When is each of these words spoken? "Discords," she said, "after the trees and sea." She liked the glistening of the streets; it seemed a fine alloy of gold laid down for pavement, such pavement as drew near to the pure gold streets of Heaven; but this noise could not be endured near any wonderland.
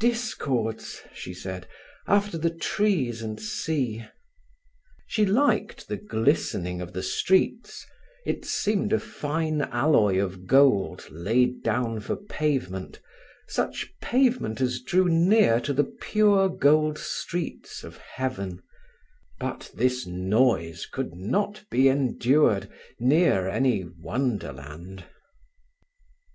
"Discords," 0.00 1.00
she 1.14 1.32
said, 1.32 1.66
"after 2.06 2.36
the 2.36 2.50
trees 2.50 3.22
and 3.22 3.40
sea." 3.40 4.04
She 5.06 5.24
liked 5.24 5.88
the 5.88 5.96
glistening 5.96 6.82
of 6.82 6.92
the 6.92 7.02
streets; 7.02 7.86
it 8.26 8.44
seemed 8.44 8.92
a 8.92 8.98
fine 9.00 9.62
alloy 9.62 10.18
of 10.18 10.46
gold 10.46 11.08
laid 11.10 11.62
down 11.62 12.00
for 12.00 12.16
pavement, 12.16 13.00
such 13.46 13.90
pavement 13.98 14.60
as 14.60 14.82
drew 14.82 15.08
near 15.08 15.58
to 15.60 15.72
the 15.72 15.84
pure 16.02 16.50
gold 16.50 16.98
streets 16.98 17.82
of 17.82 17.96
Heaven; 17.96 18.60
but 19.40 19.70
this 19.72 20.06
noise 20.06 20.84
could 20.84 21.14
not 21.14 21.64
be 21.70 21.88
endured 21.88 22.68
near 23.00 23.48
any 23.48 23.84
wonderland. 23.84 25.06